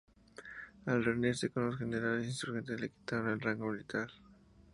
[0.87, 4.09] Al reunirse con los generales insurgentes le quitaron el rango militar.